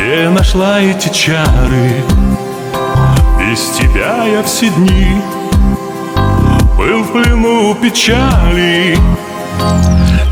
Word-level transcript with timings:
где 0.00 0.28
нашла 0.28 0.80
эти 0.80 1.08
чары. 1.08 2.02
Без 3.38 3.60
тебя 3.70 4.24
я 4.24 4.42
все 4.42 4.68
дни 4.68 5.22
был 6.78 7.02
в 7.02 7.12
плену 7.12 7.74
печали. 7.74 8.98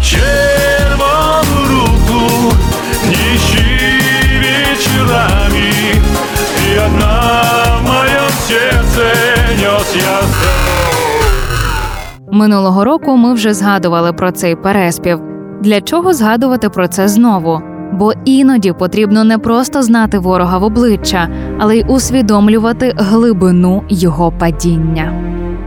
Червону 0.03 1.57
руку 1.71 2.55
не 3.07 3.37
ищи 3.37 4.01
вечерами, 4.41 5.73
И 6.67 6.77
одна 6.77 7.79
в 7.79 7.83
моем 7.83 8.31
сердце 8.49 9.15
нес 9.61 9.97
я 9.97 10.21
Минулого 12.33 12.85
року 12.85 13.17
ми 13.17 13.35
вже 13.35 13.55
згадували 13.55 14.13
про 14.13 14.33
цей 14.33 14.57
переспів. 14.57 15.21
Для 15.61 15.81
чого 15.81 16.15
згадувати 16.15 16.69
про 16.69 16.89
це 16.89 17.09
знову? 17.09 17.63
Бо 18.00 18.14
іноді 18.26 18.74
потрібно 18.74 19.24
не 19.24 19.38
просто 19.38 19.84
знати 19.84 20.20
ворога 20.20 20.58
в 20.58 20.64
обличчя, 20.64 21.30
але 21.58 21.78
й 21.78 21.86
усвідомлювати 21.88 22.94
глибину 22.98 23.84
його 23.90 24.32
падіння. 24.32 25.14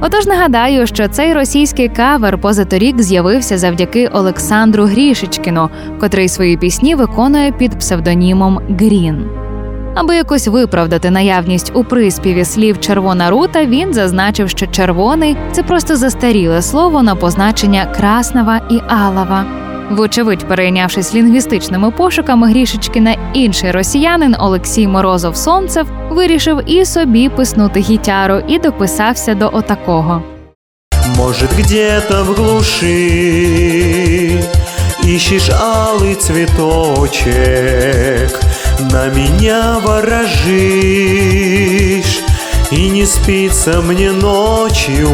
Отож 0.01 0.27
нагадаю, 0.27 0.87
що 0.87 1.09
цей 1.09 1.35
російський 1.35 1.89
кавер 1.89 2.41
позаторік 2.41 3.03
з'явився 3.03 3.59
завдяки 3.59 4.09
Олександру 4.09 4.85
Грішечкіну, 4.85 5.71
котрий 6.01 6.29
свої 6.29 6.57
пісні 6.57 6.95
виконує 6.95 7.53
під 7.53 7.79
псевдонімом 7.79 8.61
Грін. 8.79 9.25
Аби 9.95 10.17
якось 10.17 10.49
виправдати 10.49 11.11
наявність 11.11 11.73
у 11.75 11.85
приспіві 11.85 12.45
слів 12.45 12.81
червона 12.81 13.31
рута, 13.31 13.65
він 13.65 13.95
зазначив, 13.95 14.49
що 14.49 14.67
червоний 14.67 15.37
це 15.53 15.63
просто 15.63 15.97
застаріле 15.97 16.63
слово 16.63 17.03
на 17.03 17.15
позначення 17.15 17.87
краснава 17.97 18.61
і 18.71 18.81
алава. 18.89 19.62
Вочевидь, 19.93 20.49
перейнявшись 20.49 21.15
лінгвістичними 21.15 21.91
пошуками 21.91 22.51
Грішечкіна, 22.51 23.17
інший 23.35 23.71
росіянин 23.71 24.37
Олексій 24.39 24.89
Морозов 24.89 25.37
Сонцев 25.37 25.87
вирішив 26.11 26.61
і 26.67 26.85
собі 26.85 27.29
писнути 27.29 27.81
гітяру 27.81 28.43
і 28.49 28.59
дописався 28.59 29.35
до 29.35 29.51
отакого. 29.53 30.23
Может, 31.17 31.51
где-то 31.59 32.25
в 32.25 32.35
глуши 32.35 32.89
Ищешь 35.05 35.51
алый 35.51 36.15
цветочек 36.15 37.33
На 38.93 39.09
меня 39.09 39.79
ворожишь 39.85 40.53
И 42.71 42.89
не 42.89 43.05
спится 43.07 43.83
мне 43.83 44.13
ночью 44.13 45.09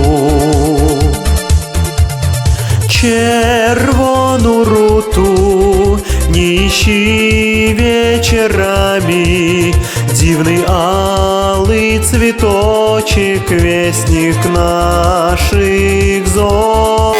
Червону 3.00 4.64
руту 4.64 6.00
не 6.30 6.66
ищи 6.66 7.72
вечерами 7.78 9.72
Дивный 10.12 10.64
алый 10.66 12.00
цветочек 12.00 13.48
Вестник 13.50 14.36
наших 14.52 16.26
зор 16.26 17.14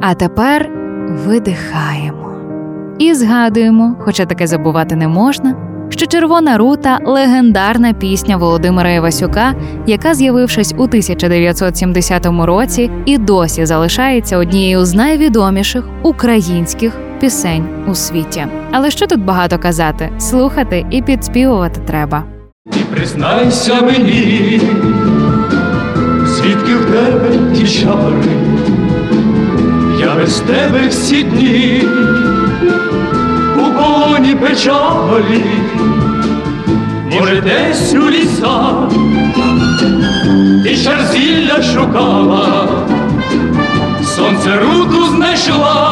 А 0.00 0.14
тепер 0.14 0.70
видихаємо. 1.26 2.34
І 2.98 3.14
згадуємо, 3.14 3.96
хоча 4.00 4.26
таке 4.26 4.46
забувати 4.46 4.96
не 4.96 5.08
можна, 5.08 5.71
що 5.92 6.06
Червона 6.06 6.58
рута 6.58 6.98
легендарна 7.04 7.92
пісня 7.92 8.36
Володимира 8.36 8.90
Івасюка, 8.90 9.54
яка, 9.86 10.14
з'явившись 10.14 10.74
у 10.78 10.82
1970 10.82 12.26
році, 12.26 12.90
і 13.06 13.18
досі 13.18 13.66
залишається 13.66 14.38
однією 14.38 14.84
з 14.84 14.94
найвідоміших 14.94 15.84
українських 16.02 16.92
пісень 17.20 17.68
у 17.88 17.94
світі. 17.94 18.46
Але 18.70 18.90
що 18.90 19.06
тут 19.06 19.24
багато 19.24 19.58
казати? 19.58 20.10
Слухати 20.18 20.86
і 20.90 21.02
підспівувати 21.02 21.80
треба. 21.86 22.24
І 22.66 22.94
признайся 22.94 23.80
мені, 23.80 24.60
звідки 26.26 26.74
в 26.74 26.84
тебе 26.84 27.54
ті 27.54 27.68
чари, 27.68 28.22
я 30.00 30.14
без 30.14 30.40
тебе 30.40 30.88
всі 30.88 31.22
дні 31.22 31.82
полоні 34.32 34.34
печалі, 34.34 35.44
може, 37.12 37.40
десь 37.40 37.94
у 37.94 38.10
лісах 38.10 38.88
ти 40.64 40.76
шарзілля 40.76 41.62
шукала, 41.62 42.68
сонце 44.16 44.60
руту 44.60 45.06
знайшла 45.16 45.91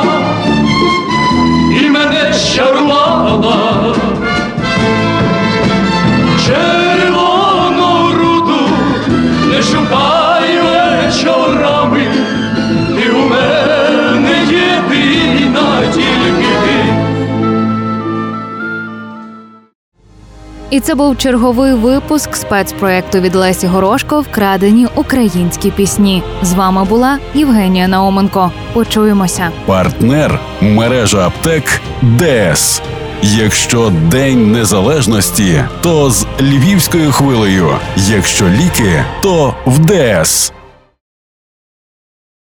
І 20.71 20.81
це 20.81 20.95
був 20.95 21.19
черговий 21.19 21.75
випуск 21.75 22.37
спецпроекту 22.37 23.21
від 23.21 23.35
Лесі 23.35 23.67
Горошко 23.67 24.21
Вкрадені 24.21 24.87
українські 24.95 25.71
пісні. 25.71 26.23
З 26.43 26.53
вами 26.53 26.85
була 26.85 27.19
Євгенія 27.35 27.89
Науменко. 27.89 28.53
Почуємося. 28.73 29.51
Партнер 29.67 30.41
мережа 30.61 31.27
аптек 31.27 31.81
ДС. 32.03 32.83
Якщо 33.23 33.93
День 34.11 34.53
Незалежності, 34.53 35.65
то 35.81 36.11
з 36.11 36.27
львівською 36.41 37.13
хвилею. 37.13 37.69
Якщо 37.97 38.49
ліки, 38.49 39.05
то 39.23 39.55
в 39.67 39.79
ДС. 39.79 40.53